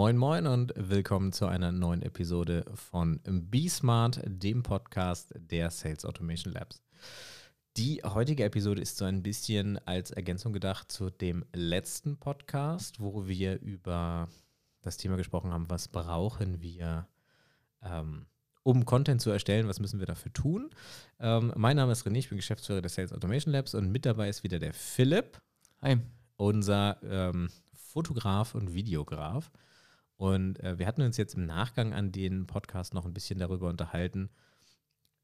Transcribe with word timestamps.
Moin 0.00 0.16
Moin 0.16 0.46
und 0.46 0.72
willkommen 0.76 1.32
zu 1.32 1.46
einer 1.46 1.72
neuen 1.72 2.02
Episode 2.02 2.64
von 2.72 3.18
BeSmart, 3.24 4.20
dem 4.24 4.62
Podcast 4.62 5.34
der 5.34 5.72
Sales 5.72 6.04
Automation 6.04 6.52
Labs. 6.52 6.84
Die 7.76 8.00
heutige 8.04 8.44
Episode 8.44 8.80
ist 8.80 8.96
so 8.96 9.06
ein 9.06 9.24
bisschen 9.24 9.76
als 9.88 10.12
Ergänzung 10.12 10.52
gedacht 10.52 10.92
zu 10.92 11.10
dem 11.10 11.44
letzten 11.52 12.16
Podcast, 12.16 13.00
wo 13.00 13.26
wir 13.26 13.60
über 13.60 14.28
das 14.82 14.98
Thema 14.98 15.16
gesprochen 15.16 15.52
haben, 15.52 15.68
was 15.68 15.88
brauchen 15.88 16.62
wir, 16.62 17.08
ähm, 17.82 18.26
um 18.62 18.84
Content 18.84 19.20
zu 19.20 19.30
erstellen, 19.30 19.66
was 19.66 19.80
müssen 19.80 19.98
wir 19.98 20.06
dafür 20.06 20.32
tun. 20.32 20.70
Ähm, 21.18 21.52
mein 21.56 21.74
Name 21.74 21.90
ist 21.90 22.06
René, 22.06 22.18
ich 22.18 22.28
bin 22.28 22.38
Geschäftsführer 22.38 22.82
der 22.82 22.90
Sales 22.90 23.12
Automation 23.12 23.52
Labs 23.52 23.74
und 23.74 23.90
mit 23.90 24.06
dabei 24.06 24.28
ist 24.28 24.44
wieder 24.44 24.60
der 24.60 24.74
Philipp. 24.74 25.42
Hi. 25.82 25.96
Unser 26.36 27.02
ähm, 27.02 27.48
Fotograf 27.74 28.54
und 28.54 28.74
Videograf. 28.74 29.50
Und 30.18 30.60
äh, 30.60 30.78
wir 30.78 30.86
hatten 30.86 31.02
uns 31.02 31.16
jetzt 31.16 31.34
im 31.34 31.46
Nachgang 31.46 31.94
an 31.94 32.12
den 32.12 32.46
Podcast 32.46 32.92
noch 32.92 33.06
ein 33.06 33.14
bisschen 33.14 33.38
darüber 33.38 33.68
unterhalten, 33.68 34.30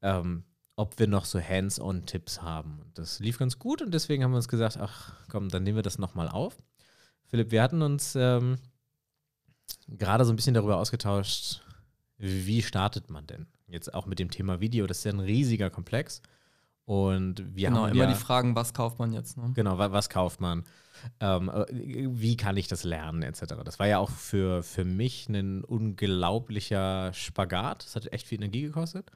ähm, 0.01 0.45
ob 0.77 0.97
wir 0.99 1.07
noch 1.07 1.25
so 1.25 1.39
Hands-on-Tipps 1.39 2.41
haben. 2.41 2.91
Das 2.95 3.19
lief 3.19 3.37
ganz 3.37 3.59
gut 3.59 3.81
und 3.81 3.93
deswegen 3.93 4.23
haben 4.23 4.31
wir 4.31 4.37
uns 4.37 4.47
gesagt, 4.47 4.77
ach 4.77 5.13
komm, 5.29 5.49
dann 5.49 5.63
nehmen 5.63 5.77
wir 5.77 5.83
das 5.83 5.99
nochmal 5.99 6.29
auf. 6.29 6.57
Philipp, 7.25 7.51
wir 7.51 7.61
hatten 7.61 7.81
uns 7.81 8.15
ähm, 8.15 8.57
gerade 9.87 10.23
so 10.23 10.31
ein 10.31 10.37
bisschen 10.37 10.53
darüber 10.53 10.77
ausgetauscht, 10.77 11.61
wie 12.17 12.61
startet 12.61 13.09
man 13.09 13.27
denn? 13.27 13.47
Jetzt 13.67 13.93
auch 13.93 14.05
mit 14.05 14.19
dem 14.19 14.31
Thema 14.31 14.61
Video, 14.61 14.87
das 14.87 14.99
ist 14.99 15.03
ja 15.03 15.11
ein 15.11 15.19
riesiger 15.19 15.69
Komplex. 15.69 16.21
Und 16.85 17.55
wir 17.55 17.69
genau, 17.69 17.83
haben 17.83 17.93
immer 17.93 18.03
ja, 18.03 18.09
die 18.09 18.19
Fragen, 18.19 18.55
was 18.55 18.73
kauft 18.73 18.99
man 18.99 19.11
jetzt? 19.11 19.37
Ne? 19.37 19.51
Genau, 19.55 19.79
wa 19.79 19.91
was 19.91 20.09
kauft 20.09 20.39
man? 20.39 20.63
Ähm, 21.19 21.49
äh, 21.49 21.65
wie 21.71 22.37
kann 22.37 22.57
ich 22.57 22.67
das 22.67 22.83
lernen, 22.83 23.23
etc. 23.23 23.55
Das 23.63 23.79
war 23.79 23.87
ja 23.87 23.97
auch 23.97 24.11
für, 24.11 24.61
für 24.61 24.85
mich 24.85 25.27
ein 25.27 25.63
unglaublicher 25.63 27.11
Spagat. 27.13 27.85
Das 27.85 27.95
hat 27.95 28.13
echt 28.13 28.27
viel 28.27 28.37
Energie 28.37 28.61
gekostet, 28.61 29.11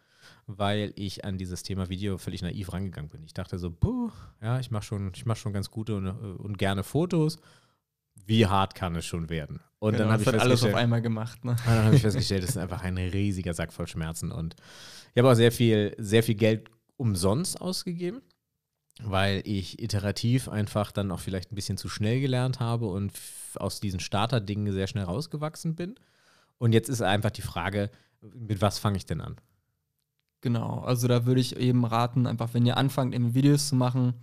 weil 0.47 0.93
ich 0.95 1.25
an 1.25 1.37
dieses 1.37 1.61
Thema 1.61 1.89
Video 1.89 2.17
völlig 2.17 2.41
naiv 2.41 2.73
rangegangen 2.73 3.09
bin. 3.09 3.23
Ich 3.23 3.35
dachte 3.35 3.59
so, 3.59 3.69
puh, 3.69 4.09
ja, 4.41 4.59
ich 4.59 4.71
mache 4.71 4.83
schon, 4.83 5.11
mach 5.25 5.37
schon 5.37 5.53
ganz 5.53 5.69
gute 5.69 5.95
und, 5.95 6.07
und, 6.07 6.57
gerne 6.57 6.83
Fotos. 6.83 7.37
Wie 8.25 8.47
hart 8.47 8.73
kann 8.73 8.95
es 8.95 9.05
schon 9.05 9.29
werden? 9.29 9.59
Und 9.77 9.93
genau, 9.93 10.05
dann 10.05 10.13
habe 10.13 10.23
ich 10.23 10.41
alles 10.41 10.63
auf 10.63 10.73
einmal 10.73 11.03
gemacht. 11.03 11.45
Ne? 11.45 11.55
dann 11.65 11.85
habe 11.85 11.95
ich 11.95 12.01
festgestellt, 12.01 12.43
das 12.43 12.51
ist 12.51 12.57
einfach 12.57 12.81
ein 12.81 12.97
riesiger 12.97 13.53
Sack 13.53 13.71
voll 13.71 13.87
Schmerzen. 13.87 14.31
Und 14.31 14.55
ich 15.13 15.19
habe 15.19 15.31
auch 15.31 15.35
sehr 15.35 15.51
viel, 15.51 15.95
sehr 15.99 16.23
viel 16.23 16.35
Geld 16.35 16.69
umsonst 16.99 17.61
ausgegeben, 17.61 18.21
weil 19.01 19.41
ich 19.45 19.81
iterativ 19.81 20.49
einfach 20.49 20.91
dann 20.91 21.11
auch 21.11 21.19
vielleicht 21.19 21.51
ein 21.51 21.55
bisschen 21.55 21.77
zu 21.77 21.89
schnell 21.89 22.19
gelernt 22.19 22.59
habe 22.59 22.87
und 22.87 23.13
aus 23.55 23.79
diesen 23.79 23.99
Starterdingen 23.99 24.73
sehr 24.73 24.87
schnell 24.87 25.05
rausgewachsen 25.05 25.75
bin. 25.75 25.95
Und 26.57 26.73
jetzt 26.73 26.89
ist 26.89 27.01
einfach 27.01 27.31
die 27.31 27.41
Frage, 27.41 27.89
mit 28.21 28.61
was 28.61 28.79
fange 28.79 28.97
ich 28.97 29.05
denn 29.05 29.21
an? 29.21 29.37
Genau, 30.41 30.79
also 30.79 31.07
da 31.07 31.25
würde 31.25 31.41
ich 31.41 31.55
eben 31.55 31.85
raten, 31.85 32.27
einfach 32.27 32.53
wenn 32.53 32.65
ihr 32.65 32.77
anfangt, 32.77 33.13
eben 33.13 33.33
Videos 33.33 33.69
zu 33.69 33.75
machen, 33.75 34.13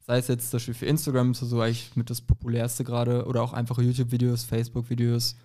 sei 0.00 0.18
es 0.18 0.28
jetzt 0.28 0.50
zum 0.50 0.58
Beispiel 0.58 0.74
für 0.74 0.86
Instagram, 0.86 1.32
ist 1.32 1.40
so 1.40 1.60
eigentlich 1.60 1.96
mit 1.96 2.10
das 2.10 2.20
populärste 2.20 2.84
gerade, 2.84 3.26
oder 3.26 3.42
auch 3.42 3.52
einfache 3.52 3.82
YouTube-Videos, 3.82 4.44
Facebook-Videos, 4.44 5.36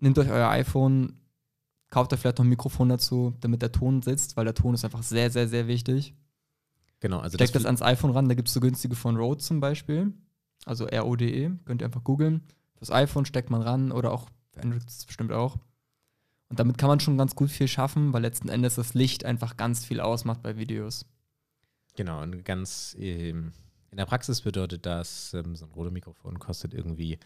nehmt 0.00 0.18
euch 0.18 0.30
euer 0.30 0.48
iPhone, 0.48 1.20
kauft 1.94 2.10
da 2.10 2.16
vielleicht 2.16 2.38
noch 2.38 2.44
ein 2.44 2.48
Mikrofon 2.48 2.88
dazu, 2.88 3.34
damit 3.40 3.62
der 3.62 3.70
Ton 3.70 4.02
sitzt, 4.02 4.36
weil 4.36 4.44
der 4.44 4.54
Ton 4.54 4.74
ist 4.74 4.84
einfach 4.84 5.04
sehr, 5.04 5.30
sehr, 5.30 5.46
sehr 5.46 5.68
wichtig. 5.68 6.12
Genau, 6.98 7.20
also 7.20 7.36
Steckt 7.36 7.54
das, 7.54 7.62
das 7.62 7.66
ans 7.66 7.82
iPhone 7.82 8.10
ran, 8.10 8.28
da 8.28 8.34
gibt 8.34 8.48
es 8.48 8.54
so 8.54 8.58
günstige 8.58 8.96
von 8.96 9.16
Rode 9.16 9.40
zum 9.40 9.60
Beispiel, 9.60 10.12
also 10.66 10.86
R-O-D-E, 10.88 11.52
könnt 11.64 11.82
ihr 11.82 11.84
einfach 11.84 12.02
googeln. 12.02 12.42
Fürs 12.78 12.90
iPhone 12.90 13.26
steckt 13.26 13.48
man 13.48 13.62
ran 13.62 13.92
oder 13.92 14.10
auch 14.10 14.28
für 14.50 14.62
Android 14.62 14.82
bestimmt 15.06 15.30
auch. 15.30 15.56
Und 16.48 16.58
damit 16.58 16.78
kann 16.78 16.88
man 16.88 16.98
schon 16.98 17.16
ganz 17.16 17.36
gut 17.36 17.50
viel 17.50 17.68
schaffen, 17.68 18.12
weil 18.12 18.22
letzten 18.22 18.48
Endes 18.48 18.74
das 18.74 18.94
Licht 18.94 19.24
einfach 19.24 19.56
ganz 19.56 19.84
viel 19.84 20.00
ausmacht 20.00 20.42
bei 20.42 20.56
Videos. 20.56 21.06
Genau, 21.94 22.22
und 22.22 22.44
ganz 22.44 22.96
ähm, 22.98 23.52
in 23.92 23.98
der 23.98 24.06
Praxis 24.06 24.40
bedeutet 24.40 24.84
das, 24.84 25.32
ähm, 25.34 25.54
so 25.54 25.66
ein 25.66 25.70
Rode-Mikrofon 25.70 26.40
kostet 26.40 26.74
irgendwie 26.74 27.20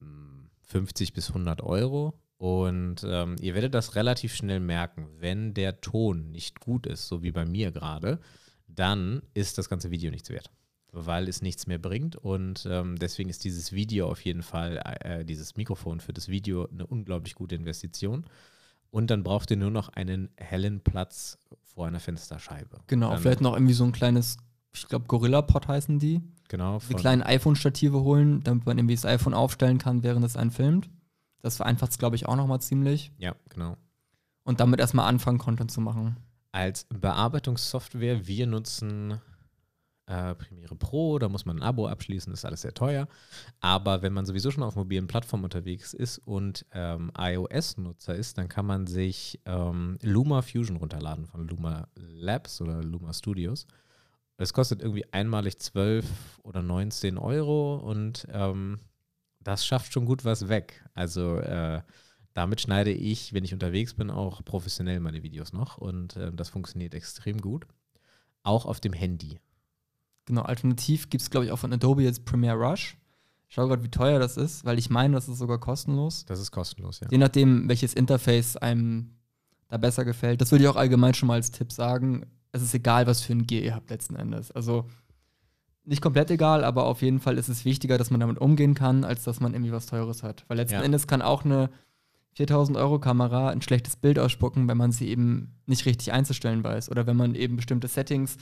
ähm, 0.00 0.50
50 0.62 1.14
bis 1.14 1.30
100 1.30 1.62
Euro 1.62 2.14
und 2.38 2.96
ähm, 3.04 3.36
ihr 3.40 3.54
werdet 3.54 3.74
das 3.74 3.94
relativ 3.94 4.34
schnell 4.34 4.60
merken, 4.60 5.06
wenn 5.18 5.54
der 5.54 5.80
Ton 5.80 6.30
nicht 6.30 6.60
gut 6.60 6.86
ist, 6.86 7.08
so 7.08 7.22
wie 7.22 7.32
bei 7.32 7.46
mir 7.46 7.72
gerade, 7.72 8.20
dann 8.66 9.22
ist 9.32 9.56
das 9.58 9.68
ganze 9.68 9.90
Video 9.90 10.10
nichts 10.10 10.28
wert, 10.28 10.50
weil 10.92 11.28
es 11.28 11.40
nichts 11.40 11.66
mehr 11.66 11.78
bringt. 11.78 12.16
Und 12.16 12.66
ähm, 12.70 12.98
deswegen 12.98 13.30
ist 13.30 13.44
dieses 13.44 13.72
Video 13.72 14.10
auf 14.10 14.20
jeden 14.20 14.42
Fall, 14.42 14.82
äh, 15.00 15.24
dieses 15.24 15.56
Mikrofon 15.56 16.00
für 16.00 16.12
das 16.12 16.28
Video 16.28 16.68
eine 16.68 16.86
unglaublich 16.86 17.34
gute 17.34 17.54
Investition. 17.54 18.26
Und 18.90 19.10
dann 19.10 19.22
braucht 19.22 19.50
ihr 19.50 19.56
nur 19.56 19.70
noch 19.70 19.88
einen 19.88 20.28
hellen 20.36 20.80
Platz 20.80 21.38
vor 21.62 21.86
einer 21.86 22.00
Fensterscheibe. 22.00 22.80
Genau, 22.86 23.10
dann, 23.10 23.20
vielleicht 23.20 23.40
noch 23.40 23.54
irgendwie 23.54 23.74
so 23.74 23.84
ein 23.84 23.92
kleines, 23.92 24.36
ich 24.74 24.86
glaube 24.86 25.06
Gorilla-Pod 25.06 25.68
heißen 25.68 25.98
die. 25.98 26.20
Genau. 26.48 26.80
Die 26.88 26.94
kleinen 26.94 27.22
iPhone-Stative 27.22 28.02
holen, 28.02 28.42
damit 28.44 28.66
man 28.66 28.78
irgendwie 28.78 28.94
das 28.94 29.06
iPhone 29.06 29.34
aufstellen 29.34 29.78
kann, 29.78 30.02
während 30.02 30.24
es 30.24 30.36
einen 30.36 30.50
filmt. 30.50 30.88
Das 31.40 31.56
vereinfacht 31.56 31.92
es, 31.92 31.98
glaube 31.98 32.16
ich, 32.16 32.26
auch 32.26 32.36
nochmal 32.36 32.60
ziemlich. 32.60 33.12
Ja, 33.18 33.34
genau. 33.48 33.76
Und 34.44 34.60
damit 34.60 34.80
erstmal 34.80 35.08
anfangen, 35.08 35.38
Content 35.38 35.70
zu 35.70 35.80
machen. 35.80 36.16
Als 36.52 36.86
Bearbeitungssoftware, 36.88 38.26
wir 38.26 38.46
nutzen 38.46 39.20
äh, 40.06 40.34
Premiere 40.36 40.76
Pro, 40.76 41.18
da 41.18 41.28
muss 41.28 41.44
man 41.44 41.58
ein 41.58 41.62
Abo 41.62 41.88
abschließen, 41.88 42.32
das 42.32 42.40
ist 42.40 42.44
alles 42.44 42.62
sehr 42.62 42.74
teuer. 42.74 43.08
Aber 43.60 44.02
wenn 44.02 44.12
man 44.12 44.24
sowieso 44.24 44.50
schon 44.50 44.62
auf 44.62 44.76
mobilen 44.76 45.08
Plattformen 45.08 45.44
unterwegs 45.44 45.92
ist 45.92 46.18
und 46.18 46.64
ähm, 46.72 47.10
iOS-Nutzer 47.18 48.14
ist, 48.14 48.38
dann 48.38 48.48
kann 48.48 48.66
man 48.66 48.86
sich 48.86 49.40
ähm, 49.44 49.98
Luma 50.02 50.42
Fusion 50.42 50.76
runterladen 50.76 51.26
von 51.26 51.48
Luma 51.48 51.88
Labs 51.96 52.60
oder 52.60 52.82
Luma 52.82 53.12
Studios. 53.12 53.66
Es 54.38 54.52
kostet 54.52 54.80
irgendwie 54.82 55.04
einmalig 55.12 55.58
12 55.58 56.04
oder 56.42 56.62
19 56.62 57.18
Euro 57.18 57.76
und 57.76 58.26
ähm, 58.30 58.78
das 59.46 59.64
schafft 59.64 59.92
schon 59.92 60.06
gut 60.06 60.24
was 60.24 60.48
weg. 60.48 60.84
Also 60.94 61.36
äh, 61.36 61.80
damit 62.34 62.60
schneide 62.60 62.90
ich, 62.90 63.32
wenn 63.32 63.44
ich 63.44 63.54
unterwegs 63.54 63.94
bin, 63.94 64.10
auch 64.10 64.44
professionell 64.44 64.98
meine 64.98 65.22
Videos 65.22 65.52
noch 65.52 65.78
und 65.78 66.16
äh, 66.16 66.32
das 66.32 66.48
funktioniert 66.48 66.94
extrem 66.94 67.40
gut. 67.40 67.66
Auch 68.42 68.66
auf 68.66 68.80
dem 68.80 68.92
Handy. 68.92 69.38
Genau, 70.24 70.42
alternativ 70.42 71.10
gibt 71.10 71.22
es, 71.22 71.30
glaube 71.30 71.46
ich, 71.46 71.52
auch 71.52 71.58
von 71.58 71.72
Adobe 71.72 72.02
jetzt 72.02 72.24
Premiere 72.24 72.56
Rush. 72.56 72.96
Ich 73.48 73.54
schaue 73.54 73.68
gerade, 73.68 73.84
wie 73.84 73.90
teuer 73.90 74.18
das 74.18 74.36
ist, 74.36 74.64
weil 74.64 74.80
ich 74.80 74.90
meine, 74.90 75.14
das 75.14 75.28
ist 75.28 75.38
sogar 75.38 75.60
kostenlos. 75.60 76.24
Das 76.24 76.40
ist 76.40 76.50
kostenlos, 76.50 76.98
ja. 76.98 77.06
Je 77.08 77.18
nachdem, 77.18 77.68
welches 77.68 77.94
Interface 77.94 78.56
einem 78.56 79.12
da 79.68 79.76
besser 79.76 80.04
gefällt. 80.04 80.40
Das 80.40 80.50
würde 80.50 80.64
ich 80.64 80.68
auch 80.68 80.76
allgemein 80.76 81.14
schon 81.14 81.28
mal 81.28 81.34
als 81.34 81.52
Tipp 81.52 81.70
sagen. 81.70 82.26
Es 82.50 82.62
ist 82.62 82.74
egal, 82.74 83.06
was 83.06 83.22
für 83.22 83.32
ein 83.32 83.46
Gear 83.46 83.62
ihr 83.62 83.74
habt 83.74 83.90
letzten 83.90 84.16
Endes. 84.16 84.50
Also 84.50 84.88
nicht 85.86 86.02
komplett 86.02 86.30
egal, 86.30 86.64
aber 86.64 86.84
auf 86.84 87.00
jeden 87.00 87.20
Fall 87.20 87.38
ist 87.38 87.48
es 87.48 87.64
wichtiger, 87.64 87.96
dass 87.96 88.10
man 88.10 88.20
damit 88.20 88.38
umgehen 88.38 88.74
kann, 88.74 89.04
als 89.04 89.24
dass 89.24 89.40
man 89.40 89.54
irgendwie 89.54 89.72
was 89.72 89.86
Teures 89.86 90.22
hat. 90.22 90.44
Weil 90.48 90.58
letzten 90.58 90.76
ja. 90.76 90.82
Endes 90.82 91.06
kann 91.06 91.22
auch 91.22 91.44
eine 91.44 91.70
4000 92.32 92.76
Euro 92.76 92.98
Kamera 92.98 93.48
ein 93.48 93.62
schlechtes 93.62 93.96
Bild 93.96 94.18
ausspucken, 94.18 94.68
wenn 94.68 94.76
man 94.76 94.92
sie 94.92 95.08
eben 95.08 95.54
nicht 95.66 95.86
richtig 95.86 96.12
einzustellen 96.12 96.62
weiß. 96.64 96.90
Oder 96.90 97.06
wenn 97.06 97.16
man 97.16 97.34
eben 97.34 97.56
bestimmte 97.56 97.88
Settings, 97.88 98.36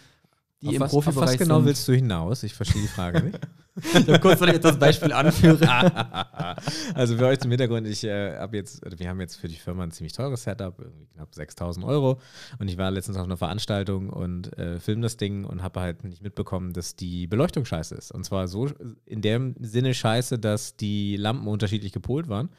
die 0.63 0.69
auf 0.69 0.75
im 0.75 0.81
was, 0.81 0.91
Profibereich 0.91 1.25
auf 1.25 1.33
was 1.35 1.39
genau 1.39 1.57
sind. 1.59 1.67
willst 1.67 1.87
du 1.87 1.93
hinaus? 1.93 2.43
Ich 2.43 2.55
verstehe 2.55 2.83
die 2.83 2.89
Frage 2.89 3.23
nicht. 3.23 3.39
ich 3.77 3.95
habe 3.95 4.21
kurz, 4.21 4.39
soll 4.39 4.49
ich 4.49 4.55
jetzt 4.55 4.65
das 4.65 4.79
Beispiel 4.79 5.13
anführen? 5.13 5.59
also 6.95 7.17
für 7.17 7.27
euch 7.27 7.41
zum 7.41 7.51
Hintergrund, 7.51 7.89
ich 7.89 8.05
äh, 8.05 8.39
habe 8.39 8.57
jetzt, 8.57 8.81
wir 8.85 9.09
haben 9.09 9.21
jetzt 9.21 9.37
für 9.37 9.49
die 9.49 9.57
Firma 9.57 9.83
ein 9.83 9.91
ziemlich 9.91 10.13
teures 10.13 10.45
Setup, 10.45 10.79
irgendwie 10.79 11.07
knapp 11.07 11.35
6000 11.35 11.85
Euro. 11.85 12.21
Und 12.59 12.69
ich 12.69 12.79
war 12.79 12.91
letztens 12.91 13.17
auf 13.17 13.25
einer 13.25 13.37
Veranstaltung 13.37 14.11
und 14.11 14.57
äh, 14.59 14.79
film 14.79 15.03
das 15.03 15.17
Ding 15.17 15.45
und 15.45 15.63
habe 15.63 15.81
halt 15.81 16.05
nicht 16.05 16.23
mitbekommen, 16.23 16.73
dass 16.73 16.95
die 16.95 17.27
Beleuchtung 17.27 17.65
scheiße 17.65 17.95
ist. 17.97 18.13
Und 18.13 18.25
zwar 18.25 18.47
so 18.47 18.71
in 19.07 19.23
dem 19.23 19.57
Sinne 19.61 19.93
scheiße, 19.93 20.39
dass 20.39 20.77
die 20.77 21.17
Lampen 21.17 21.49
unterschiedlich 21.49 21.93
gepolt 21.93 22.29
waren 22.29 22.51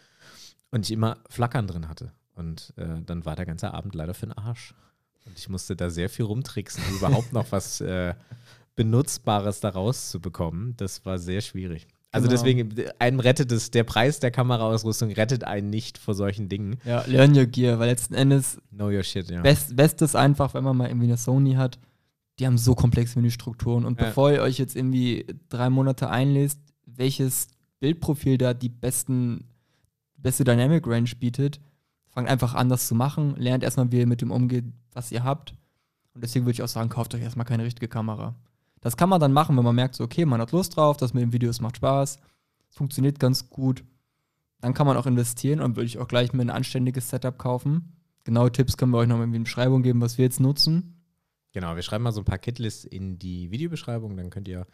und 0.72 0.86
ich 0.86 0.92
immer 0.92 1.18
Flackern 1.30 1.68
drin 1.68 1.88
hatte. 1.88 2.12
Und 2.36 2.74
äh, 2.76 3.02
dann 3.06 3.26
war 3.26 3.38
der 3.38 3.46
ganze 3.46 3.74
Abend 3.74 3.96
leider 3.96 4.14
für 4.14 4.26
den 4.26 4.38
Arsch. 4.38 4.76
Und 5.26 5.40
ich 5.40 5.48
musste 5.48 5.76
da 5.76 5.90
sehr 5.90 6.10
viel 6.10 6.26
rumtricksen, 6.26 6.84
um 6.90 6.98
überhaupt 6.98 7.34
noch 7.34 7.52
was 7.52 7.82
äh, 7.82 8.14
Benutzbares 8.76 9.60
daraus 9.60 10.10
zu 10.10 10.20
bekommen. 10.20 10.74
Das 10.78 11.06
war 11.06 11.18
sehr 11.18 11.42
schwierig. 11.42 11.88
Also 12.12 12.30
genau. 12.30 12.42
deswegen, 12.42 12.74
einen 12.98 13.20
rettet 13.20 13.52
es, 13.52 13.72
der 13.72 13.84
Preis 13.84 14.22
der 14.22 14.32
Kameraausrüstung 14.32 15.12
rettet 15.12 15.44
einen 15.44 15.70
nicht 15.70 15.98
vor 15.98 16.14
solchen 16.14 16.48
Dingen. 16.48 16.78
Ja, 16.86 17.04
learn 17.08 17.36
your 17.38 17.46
gear, 17.46 17.78
weil 17.78 17.90
letzten 17.90 18.14
Endes 18.14 18.58
know 18.72 18.88
your 18.88 19.04
shit, 19.04 19.30
ja. 19.30 19.42
Best, 19.42 19.76
Bestes 19.76 20.16
einfach, 20.16 20.54
wenn 20.54 20.64
man 20.64 20.78
mal 20.78 20.88
irgendwie 20.88 21.08
eine 21.08 21.18
Sony 21.18 21.56
hat, 21.56 21.78
die 22.40 22.46
haben 22.46 22.58
so 22.58 22.74
komplexe 22.74 23.20
Menüstrukturen. 23.20 23.84
Und 23.84 24.00
ja. 24.00 24.08
bevor 24.08 24.32
ihr 24.32 24.42
euch 24.42 24.58
jetzt 24.58 24.78
irgendwie 24.78 25.26
drei 25.50 25.70
Monate 25.70 26.10
einlest, 26.10 26.62
welches 26.86 27.50
Bildprofil 27.80 28.38
da 28.38 28.54
die 28.54 28.70
besten, 28.70 29.50
beste 30.16 30.46
Dynamic 30.46 30.88
Range 30.88 31.10
bietet, 31.20 31.60
fangt 32.08 32.30
einfach 32.30 32.54
an, 32.54 32.70
das 32.70 32.88
zu 32.88 32.96
machen, 32.96 33.36
lernt 33.36 33.64
erstmal, 33.64 33.92
wie 33.92 34.00
ihr 34.00 34.08
mit 34.08 34.22
dem 34.22 34.32
umgeht, 34.32 34.64
was 34.94 35.12
ihr 35.12 35.24
habt. 35.26 35.54
Und 36.14 36.24
deswegen 36.24 36.46
würde 36.46 36.54
ich 36.54 36.64
auch 36.64 36.70
sagen, 36.70 36.90
kauft 36.90 37.14
euch 37.14 37.22
erstmal 37.22 37.46
keine 37.46 37.66
richtige 37.66 37.90
Kamera. 37.90 38.36
Das 38.86 38.98
kann 38.98 39.10
man 39.10 39.20
dann 39.20 39.34
machen, 39.34 39.58
wenn 39.58 39.64
man 39.64 39.74
merkt, 39.74 39.96
so, 39.96 40.04
okay, 40.04 40.26
man 40.26 40.40
hat 40.40 40.52
Lust 40.52 40.76
drauf, 40.78 40.96
das 40.96 41.12
mit 41.12 41.24
den 41.24 41.34
Videos 41.34 41.60
macht 41.60 41.78
Spaß, 41.78 42.20
es 42.70 42.76
funktioniert 42.76 43.20
ganz 43.20 43.50
gut. 43.50 43.84
dann 44.62 44.76
kann 44.76 44.86
man 44.86 44.96
auch 44.96 45.08
investieren 45.08 45.60
und 45.60 45.76
würde 45.76 45.88
ich 45.88 45.98
auch 45.98 46.08
gleich 46.08 46.34
mir 46.34 46.44
ein 46.44 46.52
anständiges 46.52 47.10
Setup 47.10 47.36
kaufen. 47.40 47.98
Genaue 48.26 48.52
Tipps 48.52 48.78
können 48.78 48.92
wir 48.92 49.00
euch 49.00 49.08
noch 49.08 49.20
in 49.24 49.34
die 49.34 49.40
Beschreibung 49.40 49.82
geben, 49.82 50.02
was 50.02 50.20
wir 50.20 50.26
jetzt 50.26 50.40
nutzen. 50.40 51.02
Genau, 51.52 51.76
wir 51.76 51.82
schreiben 51.82 52.04
mal 52.04 52.12
so 52.12 52.22
ein 52.22 52.26
paar 52.26 52.38
Kitlists 52.38 52.86
in 52.86 53.18
die 53.18 53.50
Videobeschreibung, 53.50 54.16
dann 54.18 54.30
könnt 54.30 54.48
ihr 54.48 54.68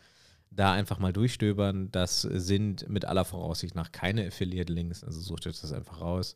da 0.49 0.73
einfach 0.73 0.99
mal 0.99 1.13
durchstöbern. 1.13 1.89
Das 1.93 2.21
sind 2.21 2.89
mit 2.89 3.05
aller 3.05 3.23
Voraussicht 3.23 3.75
nach 3.75 3.93
keine 3.93 4.27
Affiliate-Links, 4.27 5.05
also 5.05 5.21
sucht 5.21 5.47
euch 5.47 5.61
das 5.61 5.71
einfach 5.71 6.01
raus. 6.01 6.35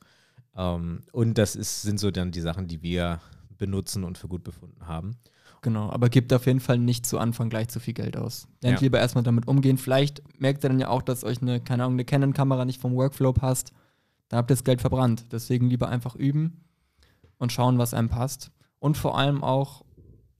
Ähm, 0.55 1.01
und 1.11 1.37
das 1.37 1.57
ist, 1.57 1.81
sind 1.81 1.99
so 1.99 2.09
dann 2.09 2.31
die 2.31 2.39
Sachen, 2.39 2.67
die 2.67 2.81
wir 2.81 3.19
benutzen 3.57 4.05
und 4.05 4.17
für 4.17 4.29
gut 4.29 4.45
befunden 4.45 4.87
haben. 4.87 5.17
Genau, 5.65 5.89
aber 5.89 6.09
gebt 6.09 6.31
auf 6.31 6.45
jeden 6.45 6.59
Fall 6.59 6.77
nicht 6.77 7.07
zu 7.07 7.17
Anfang 7.17 7.49
gleich 7.49 7.69
zu 7.69 7.79
viel 7.79 7.95
Geld 7.95 8.17
aus. 8.17 8.47
Lernt 8.61 8.81
Ja. 8.81 8.83
lieber 8.83 8.99
erstmal 8.99 9.23
damit 9.23 9.47
umgehen. 9.47 9.79
Vielleicht 9.79 10.21
merkt 10.39 10.63
ihr 10.63 10.69
dann 10.69 10.79
ja 10.79 10.89
auch, 10.89 11.01
dass 11.01 11.23
euch 11.23 11.41
eine, 11.41 11.59
keine 11.59 11.81
Ahnung, 11.83 11.95
eine 11.95 12.05
Canon-Kamera 12.05 12.65
nicht 12.65 12.79
vom 12.79 12.93
Workflow 12.93 13.33
passt. 13.33 13.73
Da 14.29 14.37
habt 14.37 14.51
ihr 14.51 14.55
das 14.55 14.63
Geld 14.63 14.79
verbrannt. 14.79 15.25
Deswegen 15.31 15.67
lieber 15.67 15.89
einfach 15.89 16.15
üben 16.15 16.65
und 17.39 17.51
schauen, 17.51 17.79
was 17.79 17.95
einem 17.95 18.09
passt. 18.09 18.51
Und 18.77 18.95
vor 18.95 19.17
allem 19.17 19.43
auch 19.43 19.83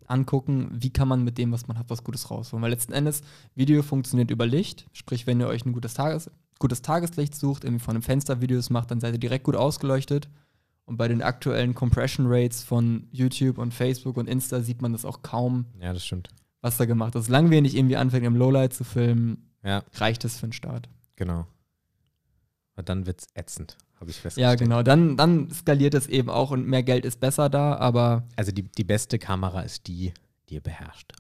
angucken, 0.06 0.69
wie 0.74 0.92
kann 0.92 1.07
man 1.07 1.24
mit 1.24 1.39
dem, 1.39 1.51
was 1.51 1.68
man 1.68 1.80
hat, 1.80 1.89
was 1.89 2.04
Gutes 2.04 2.30
rausholen. 2.30 2.62
Weil 2.62 2.69
letzten 2.69 2.94
Endes, 2.94 3.24
Video 3.56 3.81
funktioniert 3.81 4.30
über 4.30 4.45
Licht. 4.45 4.86
Sprich, 4.94 5.25
wenn 5.25 5.39
ihr 5.39 5.48
euch 5.48 5.66
ein 5.66 5.74
gutes, 5.74 5.95
Tages 5.95 6.30
gutes 6.60 6.83
Tageslicht 6.83 7.33
sucht, 7.33 7.63
irgendwie 7.63 7.83
von 7.83 7.95
einem 7.95 8.04
Fenster 8.04 8.42
Videos 8.42 8.69
macht, 8.69 8.92
dann 8.92 9.00
seid 9.00 9.13
ihr 9.13 9.19
direkt 9.19 9.45
gut 9.45 9.56
ausgeleuchtet. 9.56 10.30
Und 10.86 10.98
bei 10.98 11.08
den 11.08 11.22
aktuellen 11.24 11.74
Compression 11.74 12.28
Rates 12.30 12.64
von 12.64 13.08
YouTube 13.12 13.58
und 13.58 13.74
Facebook 13.74 14.18
und 14.18 14.28
Insta 14.30 14.62
sieht 14.62 14.82
man 14.82 14.92
das 14.92 15.04
auch 15.06 15.22
kaum, 15.24 15.66
Ja, 15.80 15.94
das 15.94 16.06
stimmt. 16.06 16.30
was 16.62 16.78
da 16.78 16.86
gemacht 16.86 17.16
ist. 17.16 17.26
Solange 17.26 17.50
wir 17.50 17.62
nicht 17.62 17.76
irgendwie 17.76 17.98
anfangen, 17.98 18.26
im 18.26 18.36
Lowlight 18.36 18.74
zu 18.74 18.84
filmen, 18.84 19.50
Ja, 19.64 19.84
reicht 19.96 20.24
es 20.26 20.38
für 20.40 20.48
den 20.48 20.54
Start. 20.54 20.88
genau. 21.16 21.48
Und 22.78 22.90
dann 22.90 23.06
wird's 23.08 23.26
ätzend, 23.34 23.78
habe 24.00 24.12
ich 24.12 24.18
Ja, 24.18 24.22
festgestellt. 24.24 24.60
genau. 24.60 24.84
Dann, 24.84 25.16
dann 25.18 25.50
skaliert 25.50 25.94
es 25.94 26.08
eben 26.08 26.30
auch 26.30 26.52
und 26.52 26.68
mehr 26.68 26.84
Geld 26.84 27.06
ist 27.06 27.20
besser 27.20 27.50
da, 27.50 27.76
aber 27.78 28.28
Also 28.36 28.52
die, 28.52 28.64
die 28.64 28.84
beste 28.84 29.18
Kamera 29.18 29.62
ist 29.62 29.88
die, 29.88 30.14
die 30.50 30.56
ihr 30.56 30.62
beherrscht. 30.62 31.14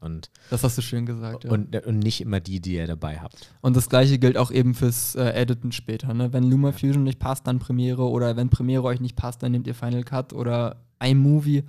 Und, 0.00 0.30
das 0.48 0.64
hast 0.64 0.78
du 0.78 0.82
schön 0.82 1.04
gesagt. 1.04 1.44
Ja. 1.44 1.50
und, 1.50 1.74
und 1.86 1.98
nicht 1.98 2.20
immer 2.20 2.40
die, 2.40 2.60
die 2.60 2.74
ihr 2.74 2.86
dabei 2.86 3.20
habt. 3.20 3.52
Und 3.60 3.76
das 3.76 3.88
gleiche 3.88 4.18
gilt 4.18 4.38
auch 4.38 4.50
eben 4.50 4.74
fürs 4.74 5.14
äh, 5.14 5.30
Editen 5.32 5.72
später. 5.72 6.14
Ne? 6.14 6.32
Wenn 6.32 6.44
LumaFusion 6.44 7.04
nicht 7.04 7.18
passt, 7.18 7.46
dann 7.46 7.58
Premiere 7.58 8.08
oder 8.08 8.36
wenn 8.36 8.48
Premiere 8.48 8.84
euch 8.84 9.00
nicht 9.00 9.16
passt, 9.16 9.42
dann 9.42 9.52
nehmt 9.52 9.66
ihr 9.66 9.74
Final 9.74 10.04
Cut 10.04 10.32
oder 10.32 10.76
iMovie. 11.02 11.64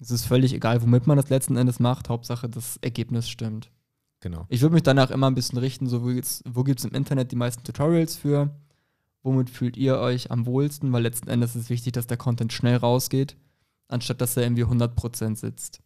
Es 0.00 0.10
ist 0.10 0.26
völlig 0.26 0.52
egal, 0.52 0.82
womit 0.82 1.06
man 1.06 1.16
das 1.16 1.30
letzten 1.30 1.56
Endes 1.56 1.80
macht. 1.80 2.08
Hauptsache, 2.08 2.48
das 2.48 2.78
Ergebnis 2.82 3.28
stimmt. 3.28 3.70
Genau. 4.20 4.46
Ich 4.48 4.62
würde 4.62 4.74
mich 4.74 4.82
danach 4.82 5.10
immer 5.10 5.26
ein 5.26 5.34
bisschen 5.34 5.58
richten, 5.58 5.86
so 5.86 6.02
wo 6.02 6.64
gibt 6.64 6.78
es 6.78 6.84
im 6.84 6.94
Internet 6.94 7.30
die 7.30 7.36
meisten 7.36 7.62
Tutorials 7.62 8.16
für? 8.16 8.50
Womit 9.22 9.48
fühlt 9.50 9.76
ihr 9.76 9.98
euch 9.98 10.30
am 10.30 10.46
wohlsten? 10.46 10.92
Weil 10.92 11.02
letzten 11.02 11.28
Endes 11.28 11.56
ist 11.56 11.64
es 11.64 11.70
wichtig, 11.70 11.92
dass 11.94 12.06
der 12.06 12.16
Content 12.16 12.52
schnell 12.52 12.76
rausgeht, 12.76 13.36
anstatt 13.88 14.20
dass 14.20 14.36
er 14.36 14.44
irgendwie 14.44 14.64
100% 14.64 15.36
sitzt. 15.36 15.80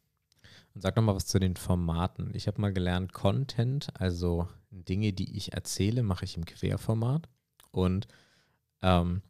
Und 0.78 0.82
sag 0.82 0.94
noch 0.94 1.02
mal 1.02 1.16
was 1.16 1.26
zu 1.26 1.40
den 1.40 1.56
Formaten. 1.56 2.30
Ich 2.34 2.46
habe 2.46 2.60
mal 2.60 2.72
gelernt, 2.72 3.12
Content, 3.12 3.88
also 3.94 4.46
Dinge, 4.70 5.12
die 5.12 5.36
ich 5.36 5.52
erzähle, 5.52 6.04
mache 6.04 6.24
ich 6.24 6.36
im 6.36 6.44
Querformat. 6.44 7.28
Und 7.72 8.06
ähm, 8.82 9.22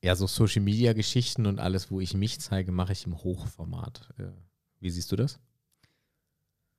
ja, 0.00 0.14
so 0.14 0.28
Social 0.28 0.62
Media 0.62 0.92
Geschichten 0.92 1.46
und 1.46 1.58
alles, 1.58 1.90
wo 1.90 1.98
ich 1.98 2.14
mich 2.14 2.38
zeige, 2.38 2.70
mache 2.70 2.92
ich 2.92 3.06
im 3.06 3.18
Hochformat. 3.18 4.08
Äh, 4.18 4.28
wie 4.78 4.90
siehst 4.90 5.10
du 5.10 5.16
das? 5.16 5.40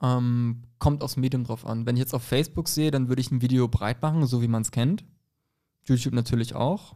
Ähm, 0.02 0.64
kommt 0.80 1.04
aufs 1.04 1.18
Medium 1.18 1.44
drauf 1.44 1.66
an. 1.66 1.86
Wenn 1.86 1.98
ich 1.98 2.02
jetzt 2.02 2.14
auf 2.14 2.24
Facebook 2.24 2.70
sehe, 2.70 2.90
dann 2.90 3.10
würde 3.10 3.20
ich 3.20 3.32
ein 3.32 3.42
Video 3.42 3.68
breit 3.68 4.02
machen, 4.02 4.26
so 4.28 4.42
wie 4.42 4.48
man 4.48 4.62
es 4.62 4.72
kennt. 4.72 5.04
YouTube 5.84 6.14
natürlich 6.14 6.56
auch. 6.56 6.96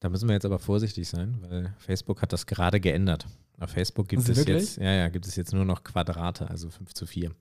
Da 0.00 0.10
müssen 0.10 0.28
wir 0.28 0.34
jetzt 0.34 0.44
aber 0.44 0.58
vorsichtig 0.58 1.08
sein, 1.08 1.38
weil 1.40 1.74
Facebook 1.78 2.20
hat 2.20 2.34
das 2.34 2.44
gerade 2.44 2.78
geändert. 2.78 3.26
Auf 3.60 3.70
Facebook 3.70 4.08
gibt 4.08 4.20
Also 4.20 4.32
es 4.32 4.38
wirklich? 4.38 4.56
jetzt, 4.62 4.76
ja, 4.78 4.92
ja, 4.92 5.08
gibt 5.08 5.26
es 5.26 5.34
jetzt 5.36 5.52
nur 5.52 5.64
noch 5.64 5.82
Quadrate, 5.84 6.48
also 6.48 6.70
5 6.70 6.94
zu 6.94 7.06
4. 7.06 7.32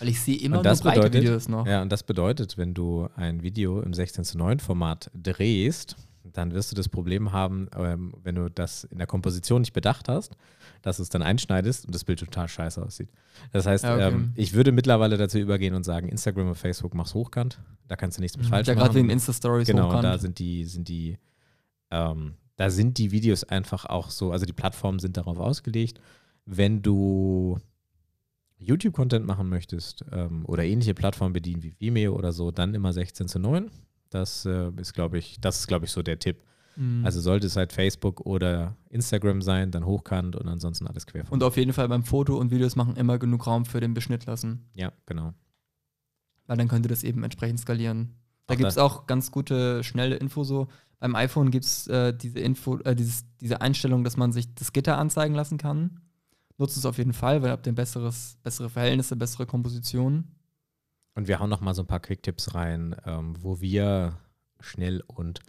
Weil 0.00 0.08
ich 0.08 0.20
sehe 0.20 0.36
immer 0.38 0.58
Und 0.58 0.66
das 0.66 0.82
nur 0.82 0.90
breite 0.92 1.02
bedeutet- 1.08 1.22
Videos 1.22 1.48
noch. 1.48 1.66
Ja, 1.66 1.80
und 1.82 1.90
das 1.90 2.02
bedeutet, 2.02 2.58
wenn 2.58 2.74
du 2.74 3.08
ein 3.14 3.42
Video 3.42 3.80
im 3.80 3.94
16 3.94 4.24
zu 4.24 4.36
9 4.36 4.58
Format 4.58 5.10
drehst, 5.14 5.96
dann 6.24 6.52
wirst 6.54 6.72
du 6.72 6.74
das 6.74 6.88
Problem 6.88 7.32
haben, 7.32 7.68
ähm, 7.76 8.12
wenn 8.24 8.34
du 8.34 8.50
das 8.50 8.82
in 8.84 8.98
der 8.98 9.06
Komposition 9.06 9.60
nicht 9.60 9.74
bedacht 9.74 10.08
hast, 10.08 10.32
dass 10.82 10.96
du 10.96 11.02
es 11.04 11.08
dann 11.10 11.22
einschneidest 11.22 11.84
und 11.86 11.94
das 11.94 12.02
Bild 12.02 12.18
total 12.18 12.48
scheiße 12.48 12.82
aussieht. 12.84 13.10
Das 13.52 13.66
heißt, 13.66 13.84
Ja, 13.84 13.94
okay. 13.94 14.08
ähm, 14.08 14.32
ich 14.34 14.54
würde 14.54 14.72
mittlerweile 14.72 15.16
dazu 15.18 15.38
übergehen 15.38 15.74
und 15.74 15.84
sagen, 15.84 16.08
Instagram 16.08 16.48
und 16.48 16.54
Facebook 16.56 16.94
mach's 16.94 17.14
hochkant. 17.14 17.60
Da 17.86 17.94
kannst 17.94 18.16
du 18.18 18.22
nichts 18.22 18.36
mit 18.36 18.46
falsch 18.46 18.66
ja, 18.66 18.74
machen. 18.74 18.84
gerade 18.84 18.94
wegen 18.96 19.10
Insta-Stories 19.10 19.68
Genau, 19.68 19.86
hochkant. 19.88 20.04
da 20.04 20.18
sind 20.18 20.38
die, 20.40 20.64
sind 20.64 20.88
die, 20.88 21.18
ähm, 21.90 22.34
da 22.56 22.70
sind 22.70 22.98
die 22.98 23.10
Videos 23.10 23.44
einfach 23.44 23.84
auch 23.86 24.10
so, 24.10 24.32
also 24.32 24.46
die 24.46 24.52
Plattformen 24.52 24.98
sind 24.98 25.16
darauf 25.16 25.38
ausgelegt, 25.38 26.00
wenn 26.46 26.82
du 26.82 27.58
YouTube-Content 28.58 29.26
machen 29.26 29.48
möchtest 29.48 30.04
ähm, 30.12 30.44
oder 30.46 30.64
ähnliche 30.64 30.94
Plattformen 30.94 31.32
bedienen 31.32 31.62
wie 31.62 31.74
Vimeo 31.78 32.14
oder 32.14 32.32
so, 32.32 32.50
dann 32.50 32.74
immer 32.74 32.92
16 32.92 33.28
zu 33.28 33.38
9. 33.38 33.70
Das 34.10 34.46
äh, 34.46 34.70
ist, 34.76 34.94
glaube 34.94 35.18
ich, 35.18 35.40
das 35.40 35.60
ist, 35.60 35.66
glaube 35.66 35.86
ich, 35.86 35.90
so 35.90 36.02
der 36.02 36.18
Tipp. 36.18 36.44
Mhm. 36.76 37.04
Also 37.04 37.20
sollte 37.20 37.46
es 37.46 37.56
halt 37.56 37.72
Facebook 37.72 38.20
oder 38.20 38.76
Instagram 38.88 39.42
sein, 39.42 39.70
dann 39.70 39.84
hochkant 39.84 40.36
und 40.36 40.48
ansonsten 40.48 40.86
alles 40.86 41.06
quer 41.06 41.24
und 41.30 41.42
auf 41.42 41.56
jeden 41.56 41.72
Fall 41.72 41.88
beim 41.88 42.02
Foto 42.02 42.36
und 42.36 42.50
Videos 42.50 42.76
machen 42.76 42.96
immer 42.96 43.18
genug 43.18 43.46
Raum 43.46 43.64
für 43.64 43.80
den 43.80 43.94
Beschnitt 43.94 44.26
lassen. 44.26 44.68
Ja, 44.74 44.92
genau. 45.06 45.34
Weil 46.46 46.56
dann 46.56 46.68
könnt 46.68 46.86
ihr 46.86 46.90
das 46.90 47.04
eben 47.04 47.22
entsprechend 47.22 47.60
skalieren. 47.60 48.16
Da 48.46 48.54
gibt 48.56 48.68
es 48.68 48.74
das- 48.74 48.82
auch 48.84 49.06
ganz 49.06 49.30
gute, 49.30 49.82
schnelle 49.84 50.16
Info 50.16 50.44
so. 50.44 50.68
Beim 51.00 51.14
iPhone 51.16 51.50
gibt 51.50 51.64
es 51.64 51.86
äh, 51.88 52.12
diese 52.16 52.38
Info, 52.40 52.78
äh, 52.80 52.94
dieses, 52.96 53.24
diese 53.40 53.60
Einstellung, 53.60 54.04
dass 54.04 54.16
man 54.16 54.32
sich 54.32 54.54
das 54.54 54.72
Gitter 54.72 54.96
anzeigen 54.98 55.34
lassen 55.34 55.58
kann. 55.58 56.00
Nutzt 56.56 56.76
es 56.76 56.86
auf 56.86 56.98
jeden 56.98 57.12
Fall, 57.12 57.42
weil 57.42 57.48
ihr 57.48 57.52
habt 57.52 57.66
ihr 57.66 57.74
besseres, 57.74 58.38
bessere 58.42 58.70
Verhältnisse, 58.70 59.16
bessere 59.16 59.44
Komposition. 59.46 60.24
Und 61.14 61.28
wir 61.28 61.40
hauen 61.40 61.50
noch 61.50 61.60
mal 61.60 61.74
so 61.74 61.82
ein 61.82 61.86
paar 61.86 62.00
Quick-Tipps 62.00 62.54
rein, 62.54 62.96
ähm, 63.04 63.36
wo 63.40 63.60
wir 63.60 64.18
schnell 64.60 65.02
und 65.06 65.40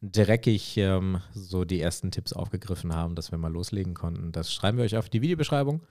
dreckig 0.00 0.76
ähm, 0.78 1.20
so 1.34 1.64
die 1.64 1.80
ersten 1.80 2.10
Tipps 2.10 2.32
aufgegriffen 2.32 2.94
haben, 2.94 3.14
dass 3.14 3.30
wir 3.32 3.38
mal 3.38 3.52
loslegen 3.52 3.92
konnten. 3.94 4.32
Das 4.32 4.52
schreiben 4.52 4.78
wir 4.78 4.84
euch 4.84 4.96
auf 4.96 5.10
die 5.10 5.20
Videobeschreibung. 5.20 5.82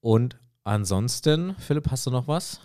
Und 0.00 0.38
ansonsten, 0.64 1.54
Philipp, 1.58 1.90
hast 1.90 2.06
du 2.06 2.10
noch 2.10 2.28
was? 2.28 2.60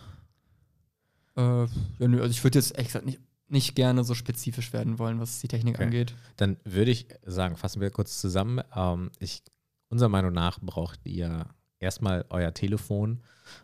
Äh, 1.37 1.41
ja, 1.63 1.67
nö, 2.07 2.21
also 2.21 2.31
ich 2.31 2.43
würde 2.43 2.59
jetzt 2.59 2.77
echt 2.77 2.87
gesagt 2.89 3.05
nicht, 3.05 3.19
nicht 3.47 3.75
gerne 3.75 4.03
so 4.03 4.13
spezifisch 4.15 4.73
werden 4.73 4.97
wollen, 4.99 5.19
was 5.19 5.39
die 5.39 5.47
Technik 5.47 5.75
Okay. 5.75 5.83
angeht. 5.83 6.15
Dann 6.37 6.57
würde 6.63 6.91
ich 6.91 7.07
sagen, 7.25 7.55
fassen 7.55 7.81
wir 7.81 7.89
kurz 7.91 8.19
zusammen. 8.19 8.61
Ähm, 8.75 9.11
ich, 9.19 9.43
unserer 9.89 10.09
Meinung 10.09 10.33
nach 10.33 10.59
braucht 10.59 10.99
ihr 11.05 11.45
erstmal 11.79 12.25
euer 12.29 12.53
Telefon 12.53 13.21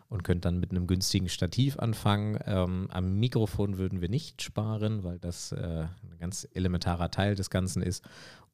und 0.08 0.22
könnt 0.22 0.44
dann 0.44 0.60
mit 0.60 0.70
einem 0.70 0.86
günstigen 0.86 1.28
Stativ 1.28 1.78
anfangen. 1.78 2.38
Ähm, 2.46 2.86
am 2.90 3.18
Mikrofon 3.18 3.78
würden 3.78 4.00
wir 4.00 4.08
nicht 4.08 4.42
sparen, 4.42 5.02
weil 5.02 5.18
das 5.18 5.50
äh, 5.52 5.86
ein 6.02 6.18
ganz 6.20 6.46
elementarer 6.54 7.10
Teil 7.10 7.34
des 7.34 7.50
Ganzen 7.50 7.82
ist. 7.82 8.04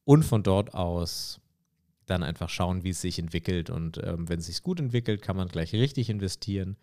Und 0.05 0.23
von 0.23 0.41
dort 0.41 0.73
aus 0.73 1.39
dann 2.07 2.23
einfach 2.23 2.49
schauen, 2.49 2.83
wie 2.83 2.89
es 2.89 3.01
sich 3.01 3.19
entwickelt. 3.19 3.69
Und 3.69 3.99
ähm, 4.03 4.27
wenn 4.27 4.39
es 4.39 4.47
sich 4.47 4.63
gut 4.63 4.79
entwickelt, 4.79 5.21
kann 5.21 5.35
man 5.37 5.47
gleich 5.47 5.73
richtig 5.73 6.09
investieren. 6.09 6.77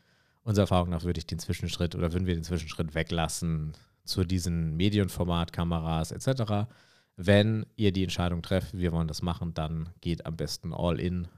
Unserer 0.44 0.62
Erfahrung 0.64 0.90
nach 0.90 1.02
würde 1.02 1.18
ich 1.18 1.26
den 1.26 1.40
Zwischenschritt 1.40 1.96
oder 1.96 2.12
würden 2.12 2.26
wir 2.28 2.34
den 2.34 2.44
Zwischenschritt 2.44 2.94
weglassen 2.94 3.72
zu 4.06 4.24
diesen 4.24 4.76
Medienformat-Kameras 4.76 6.12
etc. 6.12 6.68
Wenn 7.16 7.66
ihr 7.76 7.92
die 7.92 8.02
Entscheidung 8.02 8.42
trefft, 8.42 8.76
wir 8.76 8.92
wollen 8.92 9.08
das 9.08 9.22
machen, 9.22 9.54
dann 9.54 9.90
geht 10.00 10.26
am 10.26 10.36
besten 10.36 10.72
all 10.74 10.98
in 11.00 11.28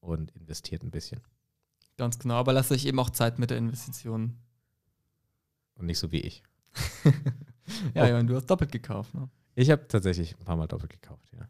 und 0.00 0.30
investiert 0.32 0.82
ein 0.82 0.90
bisschen. 0.90 1.20
Ganz 1.96 2.18
genau. 2.18 2.34
Aber 2.34 2.52
lasst 2.52 2.72
euch 2.72 2.84
eben 2.86 2.98
auch 2.98 3.10
Zeit 3.10 3.38
mit 3.38 3.50
der 3.50 3.58
Investition. 3.58 4.36
Und 5.76 5.86
nicht 5.86 5.98
so 5.98 6.10
wie 6.12 6.20
ich. 6.20 6.42
Ja, 7.94 8.02
Oh. 8.02 8.06
ja, 8.06 8.18
und 8.18 8.26
du 8.26 8.36
hast 8.36 8.44
doppelt 8.44 8.70
gekauft. 8.72 9.14
Ne? 9.14 9.26
Ich 9.54 9.70
habe 9.70 9.88
tatsächlich 9.88 10.36
ein 10.38 10.44
paar 10.44 10.56
Mal 10.56 10.66
doppelt 10.66 10.90
gekauft, 10.90 11.32
ja. 11.32 11.48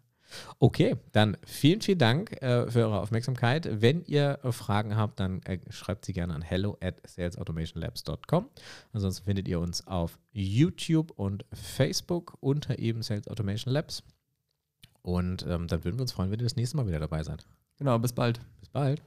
Okay, 0.58 0.96
dann 1.12 1.36
vielen, 1.44 1.80
vielen 1.80 1.98
Dank 1.98 2.32
äh, 2.42 2.70
für 2.70 2.80
eure 2.80 3.00
Aufmerksamkeit. 3.00 3.68
Wenn 3.82 4.04
ihr 4.04 4.38
äh, 4.42 4.52
Fragen 4.52 4.96
habt, 4.96 5.20
dann 5.20 5.42
äh, 5.42 5.58
schreibt 5.70 6.04
sie 6.04 6.12
gerne 6.12 6.34
an 6.34 6.42
hello 6.42 6.76
at 6.80 6.96
salesautomationlabs.com. 7.06 8.48
Ansonsten 8.92 9.24
findet 9.24 9.48
ihr 9.48 9.60
uns 9.60 9.86
auf 9.86 10.18
YouTube 10.32 11.12
und 11.16 11.44
Facebook 11.52 12.36
unter 12.40 12.78
eben 12.78 13.02
Sales 13.02 13.28
Automation 13.28 13.72
Labs. 13.72 14.02
Und 15.02 15.44
ähm, 15.46 15.68
dann 15.68 15.84
würden 15.84 15.98
wir 15.98 16.02
uns 16.02 16.12
freuen, 16.12 16.30
wenn 16.30 16.40
ihr 16.40 16.44
das 16.44 16.56
nächste 16.56 16.76
Mal 16.76 16.86
wieder 16.86 17.00
dabei 17.00 17.22
seid. 17.22 17.46
Genau, 17.78 17.98
bis 17.98 18.12
bald. 18.12 18.40
Bis 18.60 18.68
bald. 18.70 19.02